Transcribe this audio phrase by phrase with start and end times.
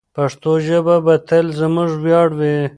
[0.15, 2.55] پښتو ژبه به تل زموږ ویاړ وي.